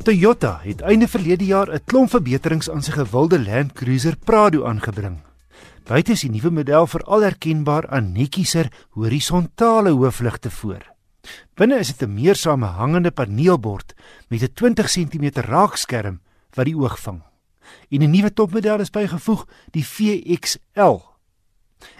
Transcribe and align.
Toyota 0.00 0.62
het 0.64 0.80
einde 0.80 1.04
verlede 1.08 1.44
jaar 1.44 1.68
'n 1.68 1.84
klomp 1.84 2.10
verbeterings 2.10 2.70
aan 2.70 2.82
sy 2.82 2.90
gewilde 2.90 3.38
Land 3.38 3.72
Cruiser 3.72 4.16
Prado 4.16 4.64
aangebring. 4.64 5.20
Buite 5.84 6.12
is 6.12 6.20
die 6.20 6.30
nuwe 6.30 6.50
model 6.50 6.86
veral 6.86 7.20
herkenbaar 7.20 7.88
aan 7.88 8.12
netjieser 8.12 8.72
horisontale 8.90 9.90
hoofligte 9.90 10.50
voor. 10.50 10.94
Binne 11.54 11.78
is 11.78 11.92
dit 11.92 12.08
'n 12.08 12.14
meer 12.14 12.34
samehangende 12.36 13.10
paneelbord 13.10 13.94
met 14.28 14.42
'n 14.42 14.52
20 14.54 14.88
cm 14.88 15.40
raakskerm 15.40 16.20
wat 16.54 16.64
die 16.64 16.76
oog 16.76 17.00
vang. 17.00 17.22
En 17.90 18.02
'n 18.02 18.10
nuwe 18.10 18.32
topmodel 18.32 18.80
is 18.80 18.90
bygevoeg, 18.90 19.46
die 19.70 19.84
VXL. 19.84 21.00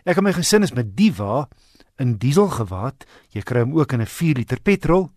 Ek 0.04 0.16
en 0.16 0.22
my 0.22 0.32
gesin 0.32 0.62
is 0.62 0.72
met 0.72 0.96
die 0.96 1.12
wa 1.12 1.48
in 1.96 2.16
diesel 2.16 2.48
gewaad. 2.48 3.04
Jy 3.28 3.42
kry 3.42 3.60
hom 3.60 3.78
ook 3.78 3.92
in 3.92 4.00
'n 4.00 4.06
4 4.06 4.34
liter 4.34 4.60
petrol 4.60 5.10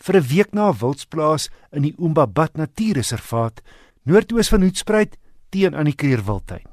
vir 0.00 0.16
'n 0.16 0.28
week 0.32 0.52
na 0.52 0.70
'n 0.70 0.78
wildsplaas 0.80 1.50
in 1.72 1.82
die 1.82 1.94
Umbabat 1.98 2.56
Natuurreservaat 2.56 3.60
noordoos 4.04 4.48
van 4.48 4.62
Hoedspruit 4.62 5.16
teen 5.50 5.74
aan 5.74 5.84
die 5.84 5.94
Kreerwildtuin. 5.94 6.66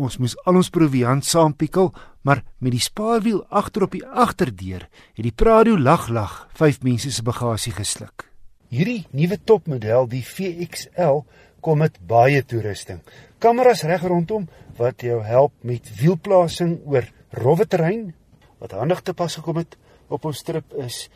Ons 0.00 0.16
moes 0.18 0.36
al 0.46 0.56
ons 0.56 0.70
proviant 0.70 1.24
saampikkel, 1.24 1.92
maar 2.22 2.42
met 2.58 2.72
die 2.72 2.80
spaarwiel 2.80 3.44
agter 3.48 3.82
op 3.82 3.92
die 3.92 4.06
agterdeur 4.06 4.88
het 5.14 5.24
die 5.24 5.34
Prado 5.34 5.76
lag 5.78 6.08
lag 6.08 6.48
vyf 6.56 6.80
mense 6.82 7.10
se 7.12 7.22
bagasie 7.22 7.72
gesluk. 7.72 8.24
Hierdie 8.70 9.06
nuwe 9.10 9.36
topmodel, 9.44 10.06
die 10.08 10.22
VXL, 10.22 11.24
kom 11.60 11.78
met 11.78 11.98
baie 12.06 12.42
toerusting. 12.46 13.00
Kameras 13.38 13.82
reg 13.84 14.04
rondom 14.08 14.48
wat 14.78 15.02
jou 15.04 15.20
help 15.24 15.52
met 15.66 15.90
wielplasing 16.00 16.78
oor 16.86 17.04
rowwe 17.36 17.66
terrein. 17.66 18.14
Wat 18.60 18.72
handig 18.72 19.02
te 19.02 19.12
pas 19.12 19.34
gekom 19.36 19.60
het 19.60 19.76
op 20.08 20.24
ons 20.24 20.42
trip 20.42 20.72
is 20.80 21.10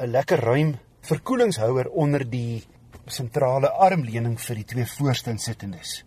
'n 0.00 0.10
lekker 0.10 0.40
ruim 0.40 0.78
verkoelingshouer 1.02 1.88
onder 1.90 2.22
die 2.28 2.62
sentrale 3.10 3.72
armleuning 3.74 4.36
vir 4.38 4.60
die 4.60 4.68
twee 4.74 4.86
voorste 4.86 5.32
insittendes. 5.34 6.02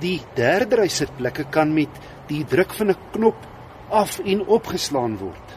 Die 0.00 0.20
derde 0.36 0.78
ry 0.80 0.88
sitplekke 0.88 1.48
kan 1.52 1.74
met 1.74 1.98
die 2.30 2.44
druk 2.46 2.72
van 2.78 2.90
'n 2.90 3.00
knop 3.12 3.46
af 3.90 4.20
en 4.24 4.46
opgeslaan 4.46 5.18
word. 5.18 5.48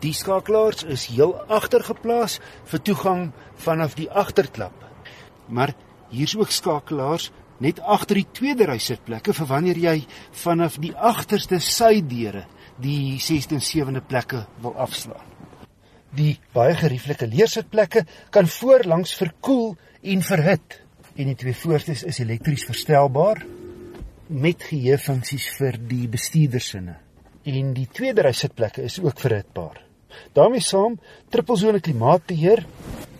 Die 0.00 0.12
skakelaars 0.12 0.84
is 0.84 1.06
heel 1.06 1.34
agter 1.48 1.82
geplaas 1.82 2.40
vir 2.64 2.82
toegang 2.82 3.32
vanaf 3.56 3.94
die 3.94 4.10
agterklap. 4.10 4.76
Maar 5.48 5.74
hier's 6.08 6.36
ook 6.36 6.50
skakelaars 6.50 7.30
net 7.58 7.80
agter 7.80 8.14
die 8.14 8.32
tweede 8.32 8.66
ry 8.66 8.78
sitplekke 8.78 9.32
vir 9.32 9.46
wanneer 9.46 9.78
jy 9.78 10.06
vanaf 10.30 10.78
die 10.78 10.94
agterste 10.96 11.58
sydeure 11.58 12.46
die 12.78 13.18
6de 13.18 13.54
en 13.54 13.64
7de 13.64 14.02
plekke 14.06 14.46
wil 14.60 14.74
afslaan. 14.76 15.33
Die 16.14 16.36
baie 16.54 16.74
gerieflike 16.78 17.26
leersitplekke 17.26 18.04
kan 18.34 18.46
voorlangs 18.46 19.14
verkoel 19.18 19.74
en 20.02 20.22
verhit 20.22 20.80
en 21.14 21.30
die 21.30 21.38
twee 21.38 21.54
voorstes 21.54 22.04
is 22.06 22.20
elektries 22.22 22.66
verstelbaar 22.68 23.42
met 24.28 24.62
geheuefunksies 24.62 25.48
vir 25.58 25.78
die 25.90 26.06
bestuurdersinne. 26.10 26.94
En 27.44 27.72
die 27.76 27.88
tweede 27.92 28.24
ry 28.24 28.32
sitplekke 28.32 28.84
is 28.86 29.00
ook 29.02 29.20
verhitbaar. 29.20 29.82
daarmee 30.32 30.62
saam 30.62 30.94
trippelsone 31.28 31.80
klimaatbeheer, 31.80 32.66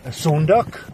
'n 0.05 0.11
sondak, 0.11 0.87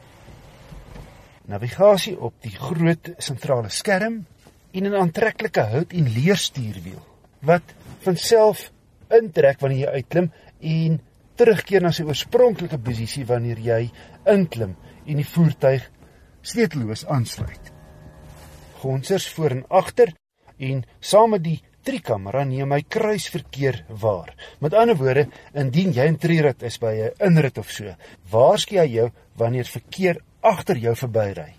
navigasie 1.46 2.16
op 2.20 2.34
die 2.42 2.56
groot 2.56 3.12
sentrale 3.18 3.70
skerm 3.70 4.26
en 4.72 4.84
'n 4.84 4.96
aantreklike 4.96 5.62
hout 5.62 5.94
en 5.94 6.14
leerstuurwiel 6.14 7.04
wat 7.42 7.74
van 8.00 8.16
self 8.16 8.72
intrek 9.10 9.60
wanneer 9.60 9.80
jy 9.80 9.94
uitklim 9.94 10.32
en 10.60 11.00
terugkeer 11.42 11.81
na 11.81 11.89
sy 11.95 12.06
oorspronklike 12.06 12.78
posisie 12.86 13.25
wanneer 13.25 13.59
jy 13.66 13.81
inklim 14.30 14.75
en 15.08 15.17
die 15.17 15.25
voertuig 15.25 15.88
sleeteloos 16.45 17.08
aansluit. 17.09 17.72
Gonsers 18.81 19.28
voor 19.33 19.56
en 19.58 19.64
agter 19.81 20.14
en 20.61 20.83
saam 21.02 21.33
met 21.33 21.45
die 21.45 21.58
driekamera 21.86 22.43
neem 22.45 22.76
hy 22.76 22.83
kruisverkeer 22.86 23.80
waar. 24.04 24.36
Met 24.61 24.76
ander 24.77 24.99
woorde, 24.99 25.26
indien 25.58 25.95
jy 25.95 26.05
in 26.11 26.20
trierit 26.21 26.61
is 26.70 26.77
by 26.77 26.93
'n 26.93 27.17
inrit 27.30 27.58
of 27.58 27.71
so, 27.71 27.95
waarsku 28.30 28.77
hy 28.77 28.87
jou 28.98 29.10
wanneer 29.37 29.66
verkeer 29.66 30.21
agter 30.42 30.77
jou 30.77 30.95
verbyry. 30.95 31.55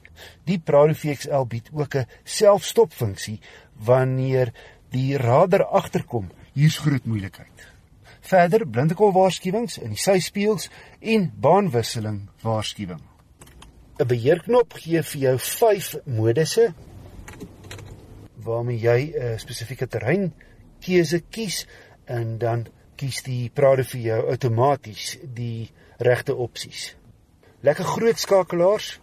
Die 0.47 0.59
Prado 0.59 0.95
VXL 0.95 1.45
bied 1.49 1.71
ook 1.73 1.97
'n 1.97 2.07
selfstopfunksie 2.25 3.41
wanneer 3.75 4.53
die 4.91 5.19
radar 5.19 5.65
agterkom. 5.65 6.31
Hier's 6.55 6.79
groot 6.79 7.05
moeilikheid. 7.05 7.72
Verder 8.23 8.67
blindekol 8.69 9.13
waarskuwings 9.17 9.81
in 9.83 9.97
die 9.97 10.01
syspieëls 10.01 10.69
en 11.01 11.31
baanwisseling 11.43 12.29
waarskuwing. 12.43 13.03
'n 13.99 14.07
Beheerknop 14.09 14.75
gee 14.83 15.03
vir 15.03 15.21
jou 15.21 15.37
5 15.39 15.95
modusse 16.07 16.73
waarmee 18.45 18.79
jy 18.79 19.01
'n 19.15 19.39
spesifieke 19.39 19.87
terrein 19.87 20.33
keuse 20.81 21.21
kies 21.31 21.67
en 22.07 22.39
dan 22.39 22.67
kies 22.97 23.23
die 23.23 23.51
Prado 23.51 23.83
vir 23.83 24.01
jou 24.01 24.21
outomaties 24.31 25.19
die 25.35 25.71
regte 25.99 26.35
opsies. 26.35 26.97
Lekker 27.63 27.85
groot 27.85 28.19
skakelaars 28.19 29.01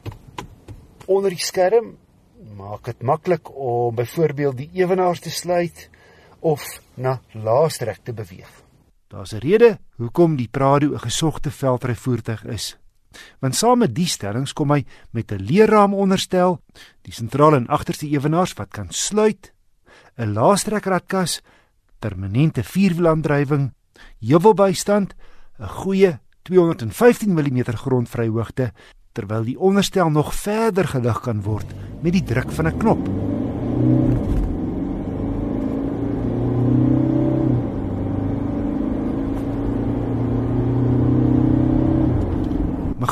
onder 1.07 1.29
die 1.29 1.43
skerm 1.43 1.97
maak 2.55 2.85
dit 2.85 3.01
maklik 3.01 3.51
om 3.55 3.95
byvoorbeeld 3.95 4.57
die 4.57 4.69
ewenaars 4.73 5.19
te 5.19 5.31
sluit 5.31 5.89
of 6.39 6.63
na 6.95 7.19
laastrek 7.33 8.03
te 8.03 8.13
beweeg. 8.13 8.68
Daar's 9.09 9.33
'n 9.33 9.37
rede 9.37 9.79
hoekom 9.97 10.35
die 10.35 10.47
Prado 10.47 10.93
'n 10.93 10.99
gesogte 10.99 11.51
veldryvoertuig 11.51 12.45
is. 12.45 12.77
Want 13.39 13.55
saam 13.55 13.77
met 13.77 13.95
die 13.95 14.05
stellings 14.05 14.53
kom 14.53 14.71
hy 14.71 14.85
met 15.11 15.31
'n 15.31 15.41
leerraam 15.41 15.93
onderstel, 15.93 16.61
die 17.01 17.13
sentrale 17.13 17.55
en 17.55 17.67
agterste 17.67 18.07
ewenaars 18.07 18.53
wat 18.53 18.69
kan 18.69 18.87
sluit, 18.89 19.53
'n 20.17 20.33
laastrekradkas, 20.33 21.41
permanente 21.99 22.63
vierwielaandrywing, 22.63 23.73
heuwelbystand, 24.19 25.15
'n 25.59 25.67
goeie 25.67 26.19
215 26.43 27.33
mm 27.33 27.63
grondvryhoogte 27.63 28.73
terwyl 29.11 29.43
die 29.43 29.59
onderstel 29.59 30.09
nog 30.09 30.33
verder 30.33 30.87
gelig 30.87 31.19
kan 31.19 31.41
word 31.41 31.65
met 32.01 32.13
die 32.13 32.23
druk 32.23 32.51
van 32.51 32.67
'n 32.67 32.77
knop. 32.77 34.38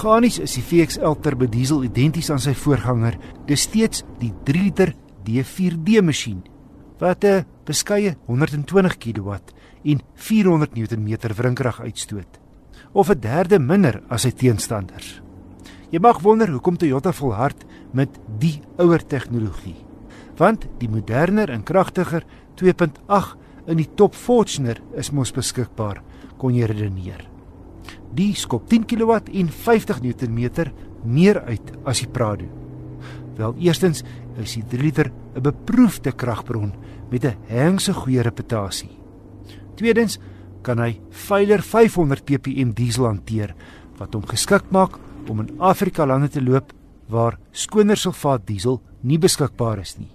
Meganies 0.07 0.37
is 0.39 0.53
die 0.55 0.61
VXL 0.63 1.17
turbo 1.19 1.49
diesel 1.51 1.81
identies 1.83 2.29
aan 2.31 2.39
sy 2.39 2.53
voorganger. 2.55 3.17
Dis 3.43 3.65
steeds 3.67 4.05
die 4.21 4.29
3 4.47 4.61
liter 4.63 4.93
D4D 5.27 5.99
masjien 5.99 6.45
wat 7.01 7.25
'n 7.25 7.43
beskeie 7.67 8.15
120 8.25 8.95
kW 9.03 9.35
en 9.83 9.99
400 10.15 10.77
Nm 10.77 11.17
wrinkrag 11.35 11.81
uitstoot, 11.81 12.39
of 12.93 13.09
'n 13.09 13.19
derde 13.19 13.59
minder 13.59 14.01
as 14.07 14.21
sy 14.21 14.31
teenstanders. 14.31 15.21
Jy 15.91 15.99
mag 15.99 16.21
wonder 16.21 16.47
hoekom 16.47 16.77
Toyota 16.77 17.11
volhard 17.11 17.65
met 17.91 18.09
die 18.39 18.61
ouer 18.77 19.05
tegnologie. 19.05 19.83
Want 20.37 20.67
die 20.79 20.89
moderner 20.89 21.49
en 21.49 21.63
kragtiger 21.63 22.23
2.8 22.55 23.35
in 23.67 23.77
die 23.77 23.89
top 23.95 24.15
Fortuner 24.15 24.79
is 24.95 25.11
mos 25.11 25.31
beskikbaar, 25.31 26.01
kon 26.37 26.55
jy 26.55 26.65
redeneer. 26.65 27.36
Die 28.13 28.33
skop 28.35 28.67
10 28.69 28.85
kW 28.85 29.11
en 29.33 29.49
50 29.49 30.01
Nm 30.01 30.71
meer 31.03 31.41
uit 31.47 31.71
as 31.85 31.99
die 31.99 32.09
Prado. 32.09 32.45
Wel, 33.37 33.55
eerstens 33.59 34.03
is 34.41 34.53
die 34.57 34.63
3 34.65 34.81
liter 34.81 35.11
'n 35.35 35.41
beproefde 35.41 36.11
kragbron 36.11 36.73
met 37.09 37.25
'n 37.25 37.37
hengse 37.47 37.93
goeie 37.93 38.21
reputasie. 38.21 38.97
Tweedens 39.75 40.19
kan 40.61 40.79
hy 40.79 40.99
veiler 41.09 41.61
500 41.61 42.25
ppm 42.25 42.73
diesel 42.73 43.05
hanteer 43.05 43.55
wat 43.97 44.13
hom 44.13 44.25
geskik 44.25 44.71
maak 44.71 44.97
om 45.27 45.39
in 45.39 45.59
Afrika 45.59 46.05
lande 46.05 46.29
te 46.29 46.41
loop 46.41 46.73
waar 47.09 47.37
skoner 47.51 47.97
sulfaat 47.97 48.47
diesel 48.47 48.81
nie 49.01 49.17
beskikbaar 49.17 49.79
is 49.79 49.97
nie. 49.97 50.11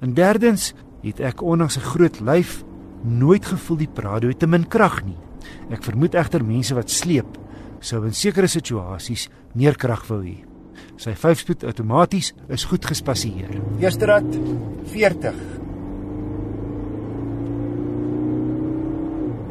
En 0.00 0.14
derdens 0.14 0.74
het 1.02 1.20
ek 1.20 1.42
ondanks 1.42 1.76
'n 1.76 1.88
groot 1.94 2.20
lyf 2.20 2.64
nooit 3.02 3.46
gevoel 3.46 3.76
die 3.76 3.94
Prado 3.94 4.28
het 4.28 4.38
te 4.38 4.46
min 4.46 4.68
krag 4.68 5.04
nie. 5.04 5.27
Ek 5.72 5.84
vermoed 5.84 6.16
egter 6.18 6.44
mense 6.44 6.74
wat 6.76 6.92
sleep 6.92 7.38
sou 7.80 8.02
in 8.06 8.14
sekere 8.16 8.48
situasies 8.50 9.28
meer 9.54 9.78
krag 9.78 10.04
wou 10.08 10.22
hê. 10.24 10.38
Sy 10.98 11.14
5-spoed 11.14 11.64
outomaties 11.68 12.32
is 12.50 12.66
goed 12.66 12.86
gespasieer. 12.86 13.52
Eerste 13.78 14.08
rad 14.10 14.26
40. 14.90 15.38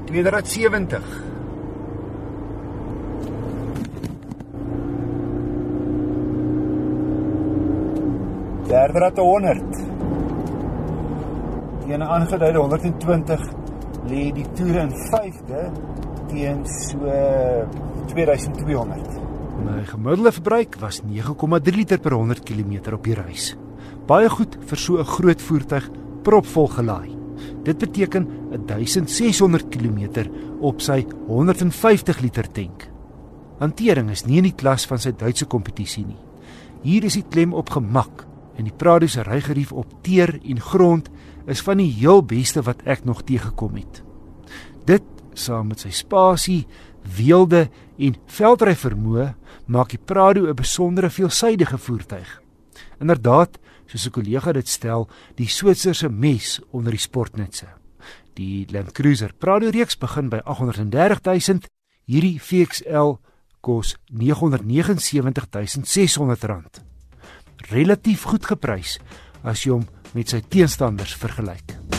Tweede 0.07 0.33
rad 0.35 0.47
70. 0.47 1.07
Derde 8.67 8.99
rad 8.99 9.17
100. 9.23 9.79
Die 11.85 11.95
ene 11.95 12.07
aangeduide 12.11 12.59
120 12.59 13.66
lê 14.07 14.31
die 14.35 14.45
toere 14.55 14.85
in 14.87 14.93
5de 15.11 15.63
teen 16.31 16.63
so 16.65 16.99
2200. 18.13 19.19
My 19.65 19.83
gemiddelde 19.87 20.31
verbruik 20.31 20.77
was 20.79 21.01
9,3 21.03 21.75
liter 21.75 21.99
per 21.99 22.15
100 22.15 22.43
km 22.45 22.93
op 22.93 23.03
die 23.03 23.15
reis. 23.17 23.55
Baie 24.07 24.29
goed 24.29 24.57
vir 24.69 24.77
so 24.77 24.97
'n 24.97 25.05
groot 25.05 25.41
voertuig 25.41 25.89
propvol 26.23 26.67
gelaai. 26.67 27.15
Dit 27.63 27.77
beteken 27.77 28.27
1600 28.65 29.69
km 29.69 30.29
op 30.61 30.81
sy 30.81 31.05
150 31.27 32.21
liter 32.21 32.51
tank. 32.51 32.89
Hantering 33.59 34.09
is 34.09 34.25
nie 34.25 34.37
in 34.37 34.43
die 34.43 34.55
klas 34.55 34.85
van 34.85 34.99
sy 34.99 35.11
Duitse 35.11 35.45
kompetisie 35.45 36.05
nie. 36.05 36.19
Hier 36.83 37.03
is 37.03 37.13
die 37.13 37.25
klem 37.29 37.53
op 37.53 37.69
gemak 37.69 38.25
en 38.57 38.63
die 38.63 38.73
Prado 38.73 39.07
se 39.07 39.21
rygerief 39.21 39.71
op 39.71 39.87
teer 40.01 40.39
en 40.43 40.59
grond 40.59 41.09
is 41.47 41.61
van 41.63 41.77
die 41.79 41.91
heel 41.91 42.23
beste 42.23 42.61
wat 42.67 42.81
ek 42.85 43.05
nog 43.07 43.23
teëgekom 43.23 43.75
het. 43.79 44.03
Dit 44.87 45.03
saam 45.33 45.67
met 45.71 45.79
sy 45.79 45.89
spasie, 45.95 46.67
weelde 47.17 47.69
en 47.97 48.15
veldry 48.27 48.75
vermoë 48.75 49.33
maak 49.71 49.89
die 49.95 49.99
Prado 49.99 50.47
'n 50.47 50.55
besondere 50.55 51.09
veelsidige 51.09 51.77
voertuig. 51.77 52.41
Inderdaad, 52.99 53.57
soos 53.85 54.07
'n 54.07 54.11
kollega 54.11 54.51
dit 54.51 54.67
stel, 54.67 55.07
die 55.35 55.47
Switserse 55.47 56.09
mes 56.09 56.59
onder 56.71 56.91
die 56.91 56.99
sportnutse. 56.99 57.67
Die 58.33 58.65
Land 58.69 58.91
Cruiser 58.91 59.33
Prado 59.33 59.69
reeks 59.69 59.97
begin 59.97 60.29
by 60.29 60.37
830 60.43 61.47
000, 61.47 61.59
hierdie 62.05 62.41
VXL 62.41 63.17
kos 63.61 63.95
979600 64.11 66.43
rand. 66.43 66.83
Relatief 67.71 68.23
goed 68.23 68.45
geprys 68.45 68.99
as 69.43 69.63
jy 69.63 69.71
hom 69.71 69.87
met 70.13 70.29
sy 70.29 70.41
teenstanders 70.47 71.15
vergelyk. 71.19 71.96